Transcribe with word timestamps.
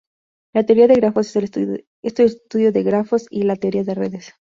La 0.55 0.65
teoría 0.65 0.87
de 0.87 0.95
grafos 0.95 1.27
es 1.27 1.35
el 1.35 1.85
estudio 2.01 2.71
de 2.71 2.81
grafos 2.81 3.27
y 3.29 3.43
la 3.43 3.55
teoría 3.55 3.83
de 3.83 3.93
redes. 3.93 4.33